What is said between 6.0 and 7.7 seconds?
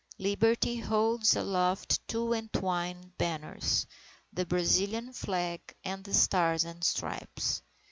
the Stars and Stripes.